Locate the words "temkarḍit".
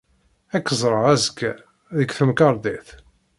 2.17-2.87